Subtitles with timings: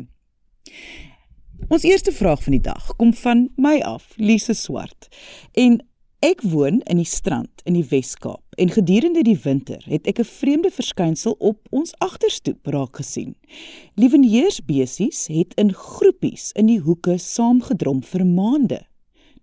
[1.67, 5.07] Ons eerste vraag van die dag kom van my af, Lise Swart.
[5.57, 5.79] En
[6.25, 10.29] ek woon in die strand in die Wes-Kaap en gedurende die winter het ek 'n
[10.29, 13.35] vreemde verskynsel op ons agterstoep raak gesien.
[13.95, 18.81] Lieveneersbesies het in groepies in die hoeke saamgedrom vir maande.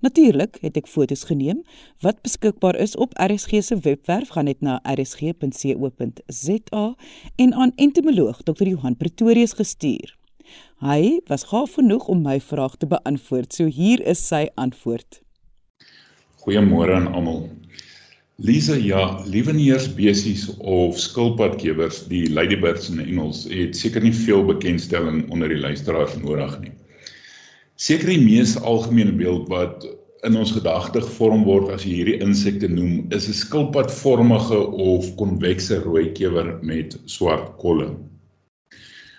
[0.02, 1.60] Natuurlik het ek foto's geneem
[2.02, 6.82] wat beskikbaar is op RSG se webwerf gaan net na rsg.co.za
[7.44, 10.16] en aan entomoloog Dr Johan Pretorius gestuur.
[10.82, 13.54] Hy was gaaf genoeg om my vraag te beantwoord.
[13.54, 15.22] So hier is sy antwoord.
[16.42, 17.46] Goeiemôre aan almal.
[18.42, 25.52] Lisa, ja, lieweneersbesies of skilpadkewers, die ladybirds in Engels, het seker nie veel bekendstelling onder
[25.52, 26.74] die luisteraars nodig nie.
[27.82, 29.84] Seker die mees algemene beeld wat
[30.26, 35.80] in ons gedagte gevorm word as jy hierdie insekte noem, is 'n skilpadvormige of konvekse
[35.82, 37.88] rooi kewer met swart kolle.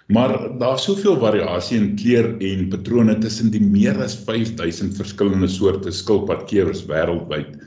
[0.07, 5.91] Maar daar's soveel variasie in kleur en patrone tussen die meer as 5000 verskillende soorte
[5.91, 7.59] skilpadkewers wêreldwyd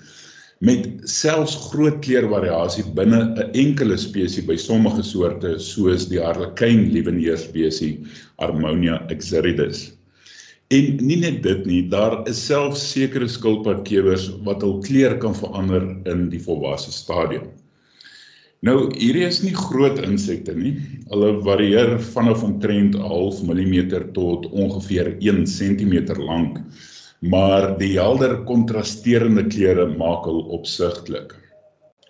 [0.64, 8.24] met selfs groot kleurvariasie binne 'n enkele spesies by sommige soorte soos die harlekin lieweneersspesies
[8.40, 9.95] Harmonia exeridus.
[10.74, 15.84] En nie net dit nie, daar is selfs sekere skilpadkewers wat hul kleur kan verander
[16.10, 17.52] in die volwasse stadium.
[18.66, 20.72] Nou hierdie is nie groot insekte nie.
[21.12, 26.58] Hulle varieer vanaf omtrent 'n half millimeter tot ongeveer 1 cm lank.
[27.20, 31.36] Maar die helder kontrasterende kleure maak hul opsigtelik.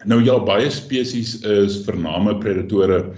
[0.05, 3.13] Nou ja, baie spesies is vername predatore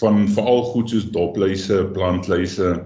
[0.00, 2.84] van veral goed soos dopluise, plantluise,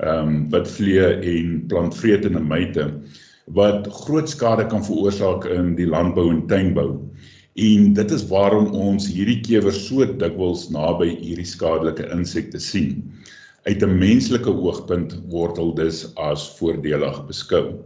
[0.00, 2.86] ehm um, wat vlee en plantvretende myte
[3.56, 6.90] wat groot skade kan veroorsaak in die landbou en tuinbou.
[7.58, 13.02] En dit is waarom ons hierdie kewers so dikwels naby hierdie skadelike insekte sien.
[13.66, 17.82] Uit 'n menslike oogpunt word hulle dus as voordelig beskou.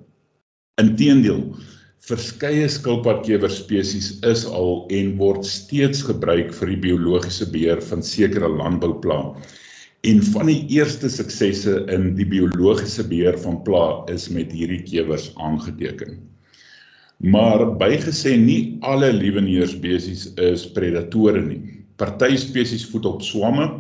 [0.79, 1.57] Inteendeel,
[2.05, 9.33] verskeie skilpadkewerspesies is al en word steeds gebruik vir die biologiese beheer van sekere landbouplaae.
[10.05, 15.31] En van die eerste suksesse in die biologiese beheer van plaae is met hierdie kewers
[15.41, 16.19] aangeteken.
[17.25, 21.63] Maar bygesê nie alle lieweneersspesies is predatore nie.
[21.97, 23.71] Party spesies voed op swamme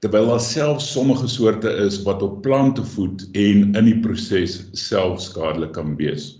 [0.00, 5.20] terwyl daar selfs sommige soorte is wat op plante voed en in die proses self
[5.26, 6.30] skadelik kan wees.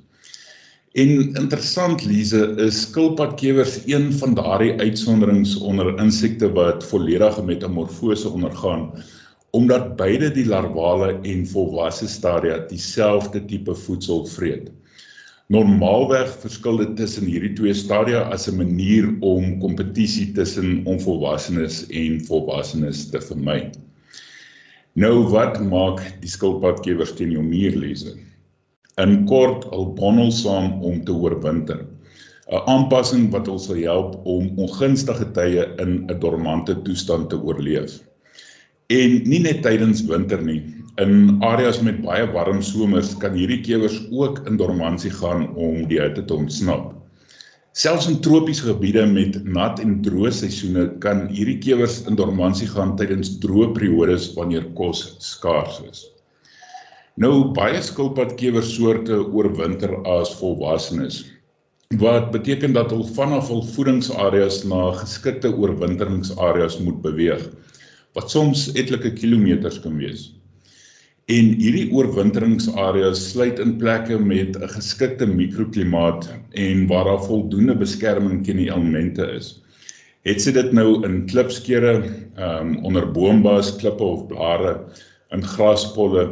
[0.96, 8.88] En interessant Lize is skilpadkewers een van daardie uitsonderings onder insekte wat volledige metamorfose ondergaan
[9.56, 14.68] omdat beide die larvale en volwasse stadia dieselfde tipe voedsel vreet.
[15.48, 22.20] Normaalweg verskil dit tussen hierdie twee stadia as 'n manier om kompetisie tussen onvolwassenes en
[22.20, 23.70] volwassenes te vermy.
[24.92, 28.16] Nou wat maak die skilpadkewers teen jou muurlese?
[28.98, 31.86] In kort, al bondel saam om te oorwinter.
[32.50, 38.07] 'n Aanpassing wat ons sal help om ongunstige tye in 'n dormante toestand te oorleef.
[38.88, 40.62] En nie net tydens winter nie,
[40.98, 46.00] In areas met baie warm somers kan hierdie kewers ook in dormansie gaan om die
[46.02, 46.88] hitte te ontsnap.
[47.78, 52.96] Selfs in tropiese gebiede met nat en droë seisoene kan hierdie kewers in dormansie gaan
[52.98, 56.02] tydens droë periodes wanneer kos skaars is.
[57.14, 61.22] Nou baie skilpadkewersoorte oorwinter as volwassenes
[62.02, 67.46] wat beteken dat hulle vanaf hul voedingsareas na geskikte oorwinteringsareas moet beweeg
[68.18, 70.32] wat soms etlike kilometers kan wees.
[71.30, 76.26] En hierdie oorwinteringsareas sluit in plekke met 'n geskikte mikroklimaat
[76.66, 79.60] en waar daar voldoende beskerming teen die elemente is.
[80.24, 81.92] Het sy dit nou in klipskeure,
[82.36, 84.72] ehm um, onder boombas, klippe of blare,
[85.30, 86.24] in graspolle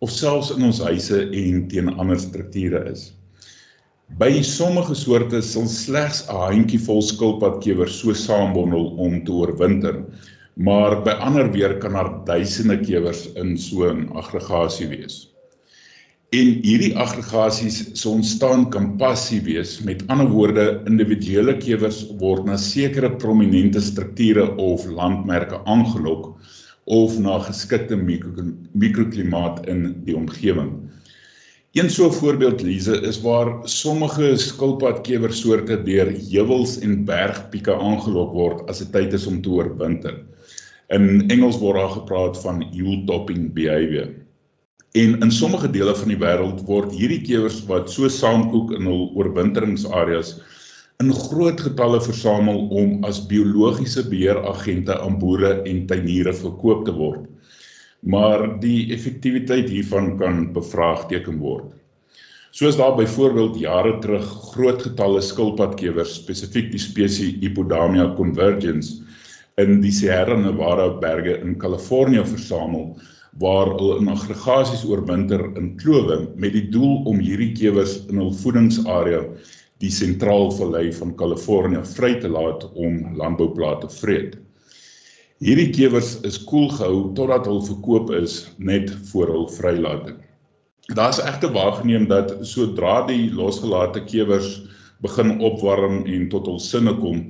[0.00, 3.12] of selfs in ons huise en teen ander strukture is.
[4.18, 10.04] By sommige soorte sal slegs 'n handjievol skilpadkewers so saambondel om te oorwinter
[10.60, 15.30] maar by ander weer kan daar duisende kewers in so 'n aggregasie wees.
[16.30, 19.80] En hierdie aggregasies se ontstaan kan passief wees.
[19.80, 26.36] Met ander woorde, individuele kewers word na sekere prominente strukture of landmerke aangelok
[26.84, 30.70] of na geskikte mikroklimaat in die omgewing.
[31.72, 38.84] Een so voorbeeld Lize is waar sommige skilpadkewersoorte deur heuwels en bergpieke aangelok word as
[38.84, 40.16] dit tyd is om te oorwinter.
[40.90, 44.10] In Engels word daar gepraat van hilltopping behavior.
[44.98, 49.04] En in sommige dele van die wêreld word hierdie kewers wat so saamkoek in hul
[49.14, 50.36] oorwinteringsareas
[51.00, 57.28] in groot getalle versamel om as biologiese beheeragente aan boere en tuiniere verkoop te word
[58.00, 61.72] maar die effektiwiteit hiervan kan bevraagteken word.
[62.50, 68.96] Soos daar byvoorbeeld jare terug groot getalle skilpadkewers, spesifiek die spesies Hippodamia convergens
[69.62, 72.96] in die Sierra Nevada berge in Kalifornië versamel
[73.40, 78.32] waar hulle in aggregasies oorwinter in klowe met die doel om hierdie kewers in hul
[78.42, 79.22] voedingsarea
[79.80, 84.34] die sentraal vallei van Kalifornië vry te laat om landbouplate vreet.
[85.40, 90.18] Hierdie kewers is koel gehou totdat hulle verkoop is net voor hul vrylating.
[90.98, 94.58] Daar's egte waargeneem dat sodra die losgelate kewers
[95.00, 97.22] begin opwarm en tot hul sinne kom,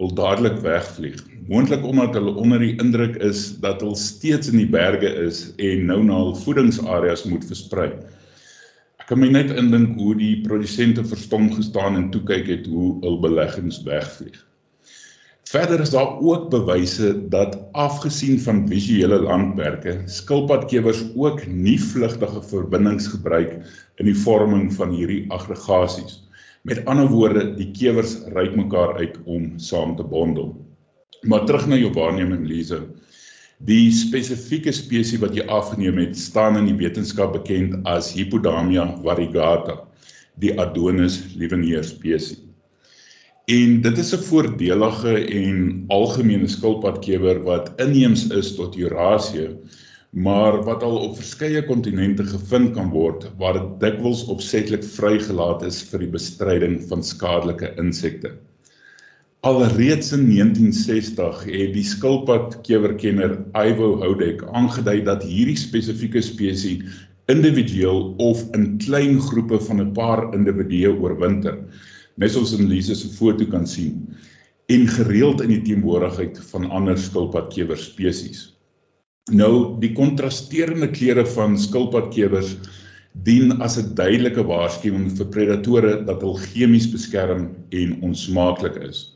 [0.00, 1.20] hul dadelik wegvlieg.
[1.50, 5.84] Moontlik omdat hulle onder die indruk is dat hulle steeds in die berge is en
[5.90, 7.90] nou na hul voedingsareas moet versprei.
[9.00, 12.94] Ek kan my net indink hoe die produsente verstom gestaan en toe kyk het hoe
[13.04, 14.38] hul beleggings wegvlieg.
[15.50, 23.10] Verder is daar ook bewyse dat afgesien van visuele landmerke, skilpadkewers ook nie vlugtige verbindings
[23.10, 23.56] gebruik
[23.98, 26.20] in die vorming van hierdie aggregasies.
[26.62, 30.52] Met ander woorde, die kewers ryk mekaar uit om saam te bondel.
[31.24, 32.82] Maar terug na jou waarneming Lise.
[33.64, 39.78] Die spesifieke spesies wat jy afgeneem het, staan in die wetenskap bekend as Hippodamia variegata,
[40.40, 42.38] die Adonis lieveneer spesies.
[43.50, 49.48] En dit is 'n voordelige en algemene skilpadkewer wat inheems is tot Eurasië,
[50.10, 55.82] maar wat al op verskeie kontinente gevind kan word waar dit dikwels opsetlik vrygelaat is
[55.90, 58.32] vir die bestryding van skadelike insekte.
[59.46, 66.82] Alreeds in 1960 het die skilpadkewerkenner Ivo Houdek aangedui dat hierdie spesifieke spesies
[67.30, 71.56] individueel of in klein groepe van 'n paar individue oorwinter
[72.16, 74.08] net soos in Lise se foto kan sien
[74.66, 78.59] en gereeld in die teenwoordigheid van ander skilpadkewer spesies.
[79.30, 82.56] Nou die kontrasterende kleure van skilpadkewers
[83.26, 89.14] dien as 'n duidelike waarskuwing vir predatore dat hulle chemies beskerm en onsmaaklik is.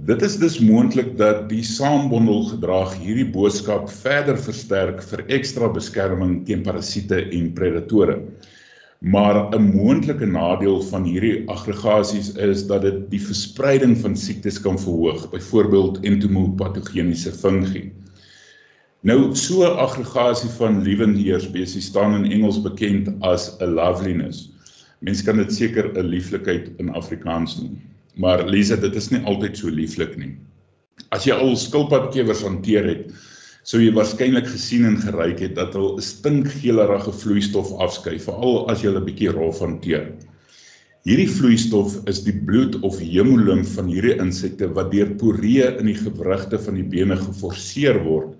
[0.00, 6.46] Dit is dus moontlik dat die saambondel gedrag hierdie boodskap verder versterk vir ekstra beskerming
[6.46, 8.16] teen parasiete en predatore.
[9.00, 14.78] Maar 'n moontlike nadeel van hierdie aggregasies is dat dit die verspreiding van siektes kan
[14.78, 17.92] verhoog, byvoorbeeld entomopatogeniese fungi.
[19.02, 24.52] Nou so 'n aggregasie van liewenheer spesies staan in Engels bekend as 'n loveliness.
[25.00, 27.80] Mense kan dit seker 'n lieflikheid in Afrikaans noem.
[28.14, 30.36] Maar Lisa, dit is nie altyd so lieflik nie.
[31.10, 33.10] As jy al skilpadkewers hanteer het,
[33.64, 38.82] sou jy waarskynlik gesien en geruik het dat hulle 'n stinkgeelerige vloeistof afskei, veral as
[38.82, 40.12] jy hulle bietjie rof hanteer.
[41.02, 45.98] Hierdie vloeistof is die bloed of hemolimf van hierdie insekte wat deur poree in die
[45.98, 48.36] gewrigte van die bene geforseer word,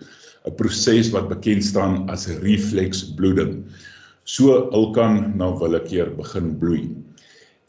[0.47, 3.65] 'n proses wat bekend staan as refleksbloeding.
[4.25, 6.91] So hul kan na willekeur begin bloei.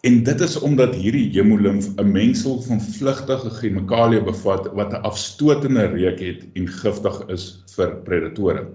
[0.03, 5.85] En dit is omdat hierdie hemolimf 'n mengsel van vlugtige chemikalieë bevat wat 'n afstotende
[5.93, 8.67] reuk het en giftig is vir predatore.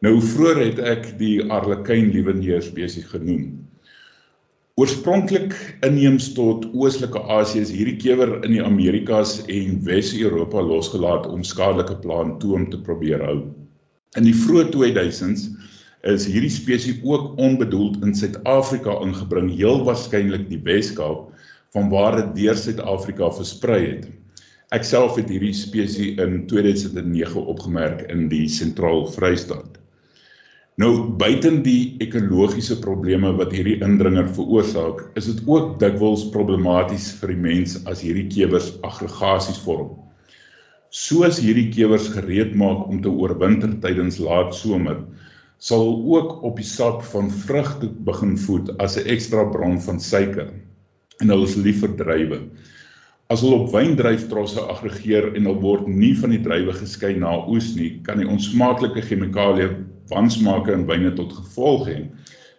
[0.00, 3.69] Nou vroeër het ek die arlequin liewenheer spesies genoem.
[4.80, 5.52] Oorspronklik
[5.84, 11.98] inheems tot Oostelike Asië is hierdie kewer in die Amerikas en Wes-Europa losgelaat om skadelike
[12.00, 13.34] plaantoom te probeer hou.
[14.16, 15.42] In die vroeë 2000s
[16.14, 21.28] is hierdie spesies ook onbedoeld in Suid-Afrika ingebring, heel waarskynlik die Wes-Kaap
[21.76, 24.08] van waar dit deur Suid-Afrika versprei het.
[24.72, 29.79] Ek self het hierdie spesies in 2009 opgemerk in die Sentraal Vrystaat.
[30.80, 37.34] Nou buiten die ekologiese probleme wat hierdie indringer veroorsaak, is dit ook dikwels problematies vir
[37.34, 39.90] die mens as hierdie kewers aggregasies vorm.
[40.94, 45.02] Soos hierdie kewers gereed maak om te oorwinter tydens laat somer,
[45.60, 50.48] sal ook op die sap van vrugte begin voed as 'n ekstra bron van suiker
[51.20, 52.40] en hulle is lief vir druiwe.
[53.28, 57.74] As hulle op wyndruiftrosse aggregeer en hulle word nie van die druiwe geskei na oes
[57.76, 62.00] nie, kan die onsmaaklike chemikalieë wansmake in wyne tot gevolg hê,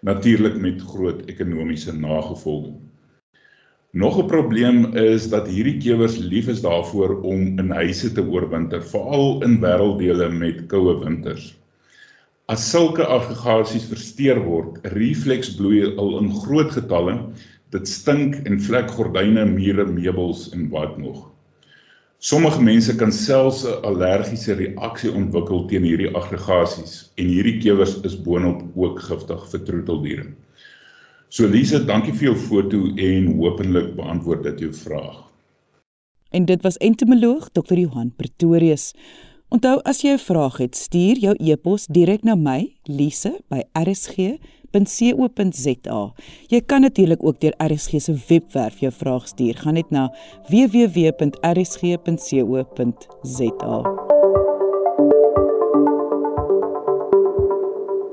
[0.02, 2.74] natuurlik met groot ekonomiese nagevolge.
[3.94, 8.84] Nog 'n probleem is dat hierdie kewers lief is daarvoor om in huise te oorwinter,
[8.84, 11.56] veral in wêrelddele met koue winters.
[12.48, 17.34] As sulke aggregasies versteur word, refleksbloei al in groot getalle,
[17.72, 21.31] dit stink en vlek gordyne, mure, meubels en wat nog.
[22.22, 28.14] Sommige mense kan selfs 'n allergiese reaksie ontwikkel teen hierdie aggregasies en hierdie kewers is
[28.26, 30.26] boonop ook giftig vir troeteldiere.
[31.30, 35.18] So Lise, dankie vir jou foto en hopelik beantwoord dit jou vraag.
[36.30, 37.78] En dit was entomoloog Dr.
[37.78, 38.94] Johan Pretorius.
[39.50, 43.40] Onthou as jy 'n vraag het, stuur jou e-pos direk na my, Lise
[44.72, 46.14] by rsg.co.za.
[46.50, 49.56] Jy kan natuurlik ook deur RSG se webwerf jou vraag stuur.
[49.56, 50.10] Gaan net na
[50.50, 51.12] www.rsg.co.za.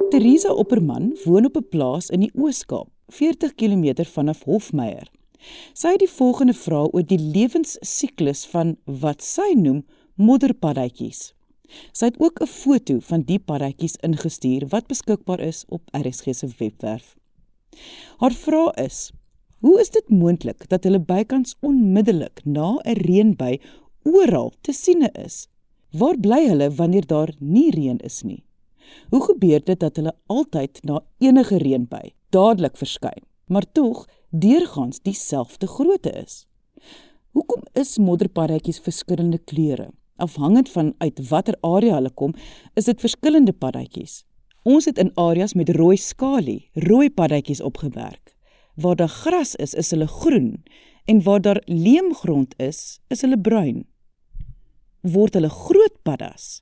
[0.09, 2.89] Teresa Opperman woon op 'n plaas in die Oos-Kaap.
[3.09, 5.11] 40 km vanaf Hofmeyer.
[5.73, 9.85] Sy het die volgende vraag oor die lewensiklus van wat sy noem
[10.15, 11.38] modderpaddatjies.
[11.93, 16.49] Sy het ook 'n foto van die paddatjies ingestuur wat beskikbaar is op RSG se
[16.59, 17.17] webwerf.
[18.17, 19.13] Haar vraag is:
[19.59, 23.61] Hoe is dit moontlik dat hulle bykans onmiddellik na 'n reënby
[24.03, 25.49] oral te siene is?
[25.91, 28.45] Waar bly hulle wanneer daar nie reën is nie?
[29.11, 35.67] Hoe gebeur dit dat hulle altyd na enige reënby dadelik verskyn, maar tog deurgangs dieselfde
[35.67, 36.47] grootte is.
[37.33, 39.91] Hoekom is modderpaddatjies verskillende kleure?
[40.19, 42.35] Afhangend van uit watter area hulle kom,
[42.75, 44.25] is dit verskillende paddatjies.
[44.67, 48.35] Ons het in areas met rooi skalie, rooi paddatjies opgewerk.
[48.75, 50.65] Waar daar gras is, is hulle groen
[51.07, 53.87] en waar daar leemgrond is, is hulle bruin.
[55.07, 56.61] Word hulle groot paddas?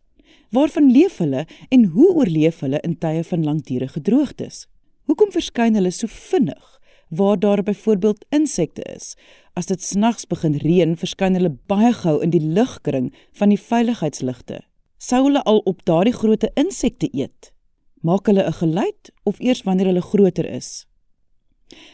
[0.53, 4.67] Waarvan leef hulle en hoe oorleef hulle in tye van langdurige droogtes?
[5.09, 6.77] Hoekom verskyn hulle so vinnig
[7.09, 9.17] waar daar byvoorbeeld insekte is?
[9.55, 14.61] As dit snags begin reën, verskyn hulle baie gou in die ligkring van die veiligheidsligte.
[14.99, 17.53] Sou hulle al op daardie grootte insekte eet?
[18.03, 20.87] Maak hulle 'n geluid of eers wanneer hulle groter is?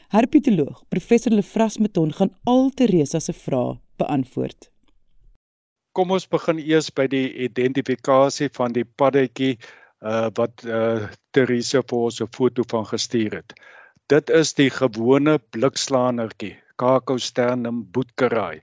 [0.08, 4.70] Herpetoloog professor Lefras Meton gaan al Teresa se vrae beantwoord.
[5.92, 9.56] Kom ons begin eers by die identifikasie van die paddatjie
[10.00, 13.52] uh wat uh Teresa vir ons 'n foto van gestuur het.
[14.10, 18.62] Dit is die gewone blikslaanertjie, Cacosternum boetkerai,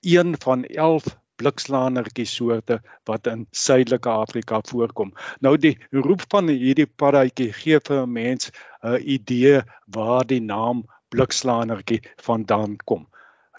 [0.00, 2.78] een van 11 blikslaanertjie soorte
[3.10, 5.12] wat in Suidelike Afrika voorkom.
[5.44, 8.50] Nou die roep van hierdie paddatjie gee vir 'n mens
[8.82, 9.62] 'n idee
[9.98, 13.06] waar die naam blikslaanertjie vandaan kom.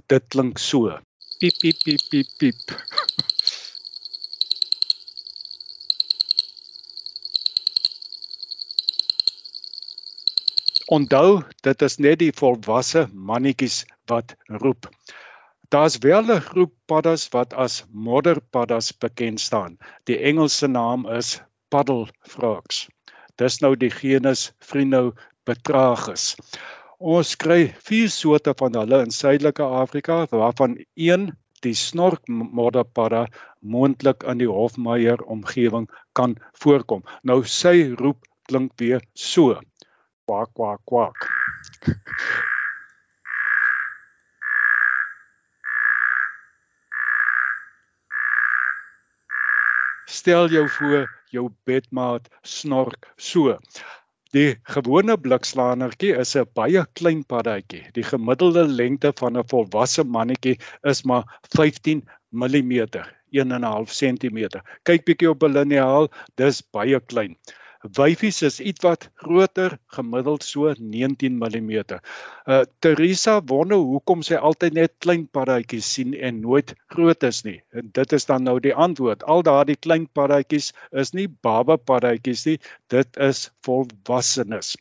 [0.08, 1.00] Dit klink so.
[1.40, 2.62] Piep piep piep piep piep.
[10.88, 14.30] Onthou, dit is net die volwasse mannetjies wat
[14.62, 14.88] roep.
[15.76, 19.76] Daar's wel 'n groep paddas wat as modderpaddas bekend staan.
[20.08, 22.88] Die Engelse naam is paddle frogs.
[23.36, 26.38] Dis nou die genus Phrynopetragus.
[27.00, 31.34] Ons kry vier soorte van hulle in Suidelike Afrika waarvan een
[31.68, 33.28] die snorkmodderpadda
[33.60, 37.04] moontlik in die Hofmeyer omgewing kan voorkom.
[37.24, 39.60] Nou sy roep klink weer so
[40.28, 41.18] kwak kwak kwak.
[50.08, 53.56] Stel jou voor jou bedmaat snork so.
[54.36, 57.86] Die gewone blikslaanertjie is 'n baie klein paddatjie.
[57.96, 61.24] Die gemiddelde lengte van 'n volwasse mannetjie is maar
[61.56, 62.74] 15 mm,
[63.32, 64.40] 1.5 cm.
[64.84, 67.38] Kyk bietjie op 'n liniaal, dis baie klein.
[67.84, 71.72] Wyfies is ietwat groter, gemiddeld so 19 mm.
[72.46, 77.60] Uh Teresa wonder hoekom sy altyd net klein paddatjies sien en nooit grootes nie.
[77.72, 79.24] En dit is dan nou die antwoord.
[79.24, 82.58] Al daardie klein paddatjies is nie baba paddatjies nie,
[82.90, 84.76] dit is volwassenes.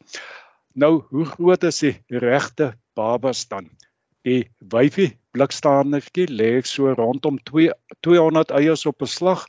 [0.72, 3.68] Nou, hoe groot is die regte babas dan?
[4.26, 9.46] Die wyfie blikstaanertjie lê so rondom 2 200 eiers op 'n slag.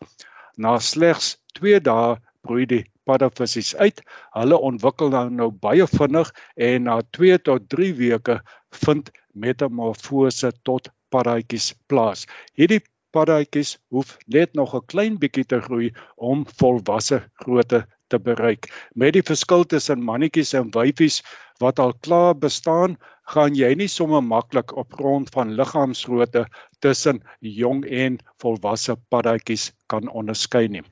[0.58, 4.01] Na slegs 2 dae broei die paddavissies uit.
[4.35, 6.31] Hulle ontwikkel dan nou baie vinnig
[6.69, 8.37] en na 2 tot 3 weke
[8.83, 9.11] vind
[9.45, 12.25] metamorfose tot paddatjies plaas.
[12.59, 12.81] Hierdie
[13.15, 15.91] paddatjies hoef net nog 'n klein bietjie te groei
[16.31, 18.67] om volwasse grootte te bereik.
[18.95, 21.21] Met die verskil tussen mannetjies en wyfies
[21.59, 22.97] wat al klaar bestaan,
[23.33, 26.45] gaan jy nie sommer maklik op grond van liggaamsgrootte
[26.79, 30.85] tussen jong en volwasse paddatjies kan onderskei nie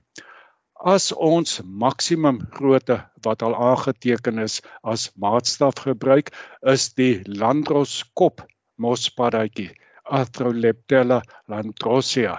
[0.85, 4.59] as ons maksimum grootte wat al aangeteken is
[4.93, 6.29] as maatstaf gebruik
[6.73, 8.43] is die Landros kop
[8.77, 9.71] mospaddatjie
[10.05, 12.35] Arthroleptella landrosea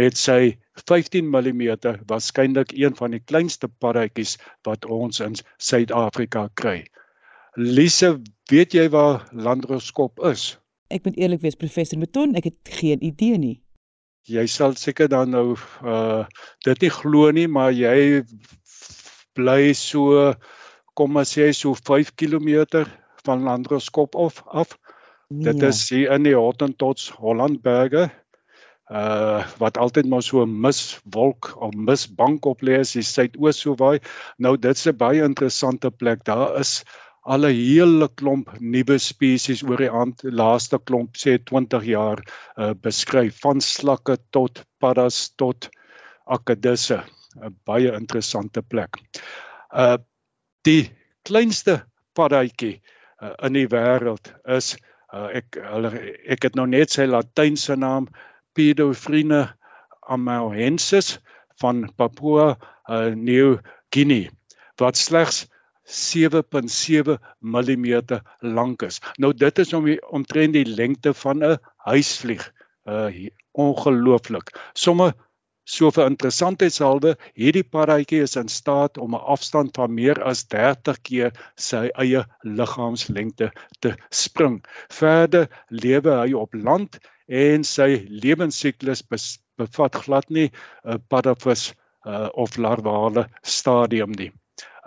[0.00, 0.58] met sy
[0.90, 1.70] 15 mm
[2.10, 6.82] waarskynlik een van die kleinste paddatjies wat ons in Suid-Afrika kry.
[7.54, 8.18] Lise,
[8.50, 10.58] weet jy waar landroskop is?
[10.90, 13.56] Ek moet eerlik wees professor Meton, ek het geen idee nie.
[14.26, 16.24] Jy sal seker dan nou uh
[16.64, 18.24] dit nie glo nie, maar jy
[19.34, 20.34] bly so
[20.98, 22.84] kom maar sê so 5 km
[23.24, 24.78] van landroskop af af.
[25.28, 25.52] Nee.
[25.52, 28.10] Dit is hier in die Hottentots Hollandberge
[28.88, 33.74] uh wat altyd maar so 'n miswolk of misbank op lê as jy suidoos so
[33.76, 34.00] waai.
[34.38, 36.24] Nou dit's 'n baie interessante plek.
[36.24, 36.84] Daar is
[37.34, 42.22] al 'n hele klomp nuwe spesies oor die aand laaste klomp sê 20 jaar
[42.62, 45.68] uh beskryf van slakke tot paddas tot
[46.36, 46.98] akedisse.
[47.36, 48.96] 'n Baie interessante plek.
[49.72, 49.98] Uh
[50.64, 50.90] die
[51.28, 51.74] kleinste
[52.16, 52.80] paddatjie
[53.22, 54.76] uh, in die wêreld is
[55.12, 55.92] uh, ek hulle
[56.34, 58.08] ek het nou net sy latynse naam
[58.56, 59.44] Pedophrine
[60.16, 61.18] amohensis
[61.62, 63.58] van Papua uh, New
[63.94, 64.32] Guinea
[64.80, 65.46] wat slegs
[65.88, 69.00] 7.7 mm lank is.
[69.16, 72.52] Nou dit is om omtrent die lengte van 'n huisvlieg.
[72.84, 73.28] Uh
[73.58, 74.52] ongelooflik.
[74.74, 75.12] Somme
[75.68, 81.00] so vir interessantheidshalwe, hierdie paddatjie is in staat om 'n afstand van meer as 30
[81.08, 84.62] keer sy eie liggaamslengte te spring.
[85.00, 89.04] Verder lewe hy op land en sy lewensiklus
[89.58, 90.52] bevat glad nie 'n
[90.94, 91.74] uh, paddavis
[92.06, 94.32] uh, of larvale stadium nie.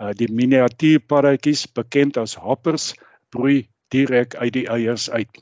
[0.02, 2.88] Uh, die miniatuurpaddatjies bekend as hoppers
[3.30, 5.36] broei direk uit die eiers uit.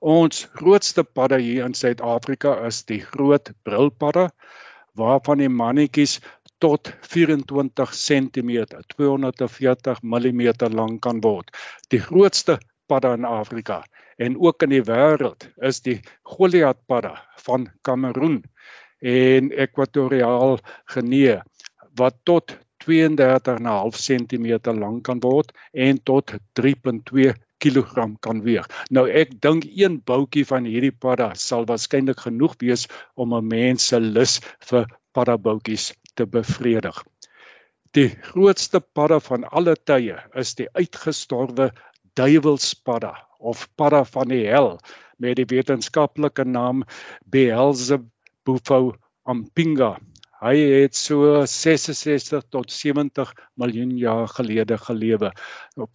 [0.00, 4.30] Ons grootste padda hier in Suid-Afrika is die groot brilpadda
[4.96, 6.14] waarvan die mannetjies
[6.64, 8.52] tot 24 cm,
[8.94, 10.40] 240 mm
[10.78, 11.52] lank kan word.
[11.92, 12.56] Die grootste
[12.88, 13.82] padda in Afrika
[14.16, 18.40] en ook in die wêreld is die Goliath padda van Kameroen
[19.04, 20.56] en Ekwatoriaal
[20.94, 21.36] Genee
[22.00, 28.66] wat tot 32,5 cm lank kan word en tot 3.2 kg kan weeg.
[28.94, 33.88] Nou ek dink een boutjie van hierdie padda sal waarskynlik genoeg wees om 'n mens
[33.90, 37.02] se lus vir paddaboutjies te bevredig.
[37.96, 41.70] Die grootste padda van alle tye is die uitgestorwe
[42.14, 44.78] duiwelspadda of padda van die hel
[45.18, 46.84] met die wetenskaplike naam
[47.24, 49.96] Beelzebufo ampinga.
[50.38, 55.32] Hy het so 66 tot 70 miljoen jaar gelede gelewe.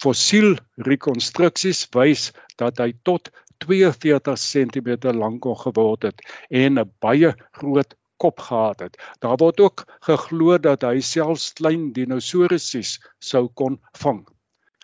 [0.03, 3.31] Fossiel rekonstruksies wys dat hy tot
[3.63, 8.99] 42 cm lank kon geword het en 'n baie groot kop gehad het.
[9.19, 12.83] Daar word ook geglo dat hy selfs klein dinosourusse
[13.19, 14.25] sou kon vang.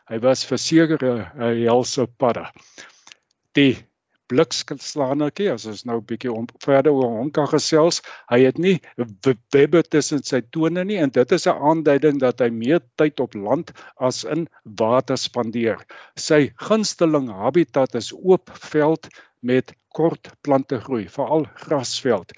[0.09, 2.51] Hy was verseker 'n helse padda.
[3.53, 3.88] Die
[4.29, 6.33] blikslanertjie, as ons nou 'n bietjie
[6.65, 8.79] verder oor hom kan gesels, hy het nie
[9.55, 13.33] webbe tussen sy tone nie en dit is 'n aanduiding dat hy meer tyd op
[13.33, 15.77] land as in water spandeer.
[16.15, 19.09] Sy gunsteling habitat is oop veld
[19.41, 22.31] met kort plante groei, veral grasveld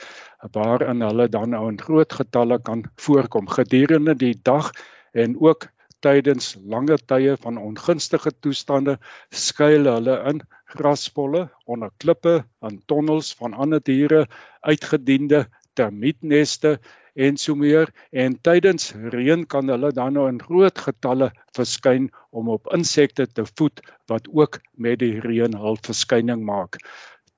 [0.53, 4.71] waarin hulle dan nou in groot getalle kan voorkom gedurende die dag
[5.13, 5.67] en ook
[6.01, 8.97] tydens lange tye van ongunstige toestande
[9.29, 10.41] skuil hulle in
[10.73, 14.25] graspolle, onder klippe, in tonnels van ander diere,
[14.61, 16.79] uitgediende termietneste
[17.13, 17.91] en so meer.
[18.11, 23.45] En tydens reën kan hulle dan nou in groot getalle verskyn om op insekte te
[23.55, 23.81] voed
[24.11, 26.79] wat ook met die reën hul verskyning maak.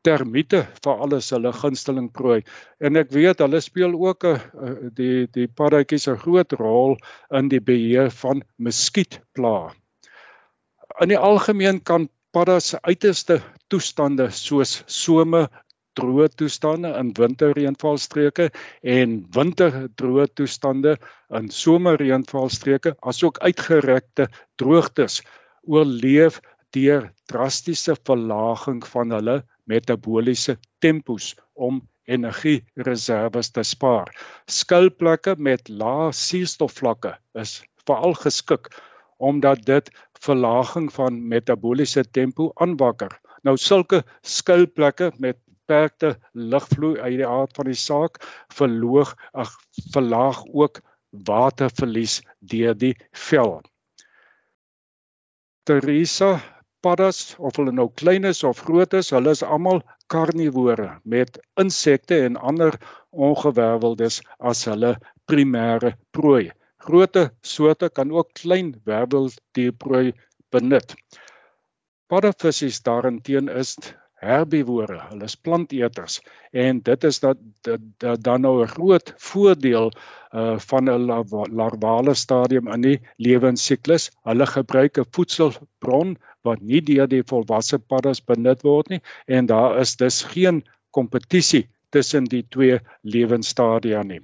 [0.03, 2.41] Termiete vir alles hulle gunsteling prooi.
[2.83, 6.97] En ek weet hulle speel ook 'n eh, die die paddatjies 'n groot rol
[7.31, 9.71] in die beheer van muskietpla.
[11.01, 13.35] In die algemeen kan paddas se uiterste
[13.69, 15.43] toestande soos some
[15.99, 18.47] droë toestande in winterreënvalstreke
[18.95, 20.95] en winterdroë toestande
[21.39, 24.27] in somerreënvalstreke asook uitgerekte
[24.61, 25.19] droogtes
[25.69, 26.39] oorleef
[26.73, 29.35] deur drastiese verlaging van hulle
[29.69, 34.09] metabooliese tempos om energiereserwes te spaar.
[34.49, 37.13] Skuilplekke met lae suurstofvlakke
[37.45, 38.73] is veral geskik
[39.29, 39.89] omdat dit
[40.23, 43.19] verlaging van metabooliese tempo aanwakker.
[43.43, 48.19] Nou sulke skuilplekke met beperkte lugvloei uit die aard van die saak
[48.53, 49.51] verloog ag
[49.95, 50.81] verlaag ook
[51.27, 52.95] waterverlies deur die
[53.27, 53.61] vel.
[55.63, 56.41] Teresa
[56.83, 59.79] paddas of hulle nou klein is of groot is, hulle is almal
[60.11, 62.75] karnivore met insekte en ander
[63.11, 64.97] ongewerveldes as hulle
[65.31, 66.51] primêre prooi.
[66.83, 70.13] Grote soorte kan ook klein werveldierprooi
[70.51, 70.95] benut.
[72.07, 73.77] Paddevisse daarenteen is
[74.23, 76.19] herbivore, hulle is planteters
[76.51, 79.91] en dit is dat, dat, dat dan nou 'n groot voordeel
[80.31, 81.07] uh van 'n
[81.59, 84.11] larvale stadium in die lewensiklus.
[84.23, 89.79] Hulle gebruik 'n voedselbron wat nie deur die volwasse paddas benut word nie en daar
[89.79, 94.21] is dus geen kompetisie tussen die twee lewensstadia nie.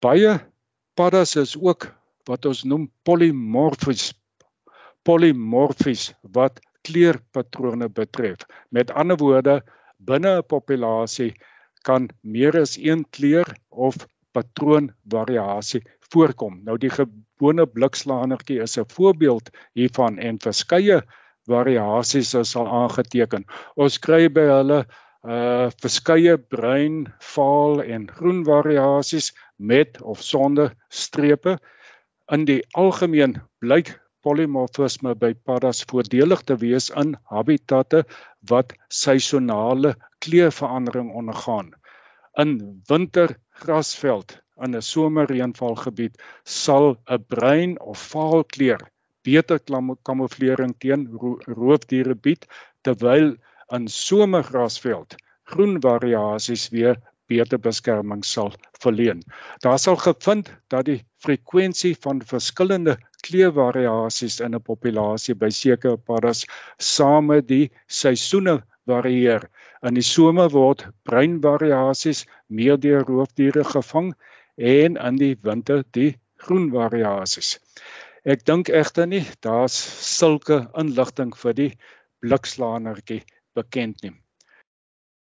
[0.00, 0.53] Baie
[0.94, 1.88] paddas is ook
[2.28, 4.12] wat ons noem polymorfies
[5.04, 8.44] polymorfies wat kleurpatrone betref.
[8.72, 9.62] Met ander woorde,
[9.98, 11.34] binne 'n populasie
[11.84, 16.60] kan meer as een kleur of patroonvariasie voorkom.
[16.64, 21.02] Nou die gewone blikslaanertjie is 'n voorbeeld hiervan en verskeie
[21.46, 23.44] variasies is al aangeteken.
[23.76, 24.84] Ons kry by hulle
[25.24, 31.58] uh verskeie bruin, vaal en groen variasies met of sonder strepe.
[32.32, 33.92] In die algemeen blyk
[34.24, 38.04] polimorfisme by paddas voordelig te wees in habitatte
[38.50, 41.72] wat seisonale kleurverandering ondergaan.
[42.40, 42.56] In
[42.88, 48.80] wintergrasveld in 'n somerreënvalgebied sal 'n bruin of vaal kleur
[49.24, 49.60] beter
[50.08, 51.06] kamouflering teen
[51.60, 52.46] roofdiere bied
[52.82, 53.36] terwyl
[53.76, 55.16] in somergrasveld
[55.52, 56.96] groen variasies weer
[57.28, 59.22] beter beskerming sal verleen.
[59.64, 66.44] Daar sal gevind dat die frekwensie van verskillende kleurvariasies in 'n populasie by sekere paddas
[66.78, 69.48] saam met die seisoene varieer.
[69.82, 74.14] In die somer word bruin variasies meer deur roofdiere gevang
[74.56, 77.58] en in die winter die groen variasies.
[78.24, 79.76] Ek dink egter nie daar's
[80.16, 81.70] sulke inligting vir die
[82.24, 83.22] blikslaanertjie
[83.54, 84.23] bekend nie.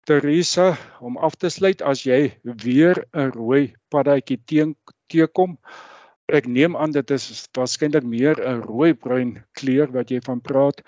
[0.04, 2.20] Teresa, om af te sluit as jy
[2.64, 4.38] weer 'n rooi paddatjie
[5.08, 5.56] teekom,
[6.38, 10.82] ek neem aan dit is waarskynlik meer 'n rooi-bruin kleur wat jy van praat,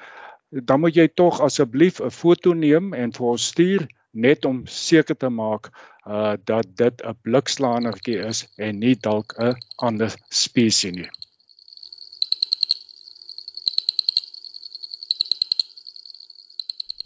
[0.51, 5.17] dan moet jy tog asseblief 'n foto neem en vir ons stuur net om seker
[5.17, 5.71] te maak
[6.17, 11.11] uh dat dit 'n blikslaanertjie is en nie dalk 'n ander spesies nie.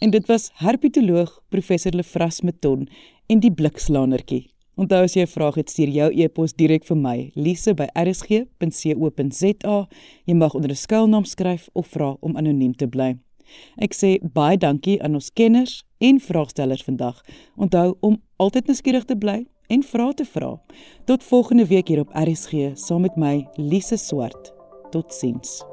[0.01, 2.89] En dit was herpetoloog professor Lefras Meton
[3.29, 4.49] en die blikslaanertjie.
[4.81, 9.87] Onthou as jy 'n vraag het, stuur jou e-pos direk vir my, lise@rsg.co.za.
[10.25, 13.17] Jy mag onder 'n skuilnaam skryf of vra om anoniem te bly.
[13.77, 17.21] Ek sê baie dankie aan ons kenners en vraagstellers vandag.
[17.55, 20.61] Onthou om altyd nuuskierig te bly en vra te vra.
[21.05, 24.53] Tot volgende week hier op RSG saam met my, Lise Swart.
[24.89, 25.63] Totsiens.